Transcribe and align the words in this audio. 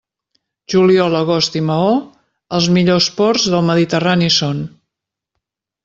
Juliol, 0.73 1.17
agost 1.19 1.59
i 1.59 1.61
Maó, 1.67 1.93
els 2.61 2.71
millors 2.79 3.13
ports 3.21 3.47
del 3.55 3.71
Mediterrani 3.71 4.35
són. 4.43 4.69